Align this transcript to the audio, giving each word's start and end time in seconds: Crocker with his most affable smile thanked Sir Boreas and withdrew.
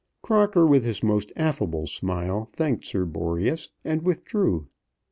Crocker 0.23 0.65
with 0.65 0.83
his 0.83 1.03
most 1.03 1.31
affable 1.35 1.85
smile 1.85 2.45
thanked 2.45 2.85
Sir 2.85 3.05
Boreas 3.05 3.69
and 3.85 4.01
withdrew. 4.01 4.67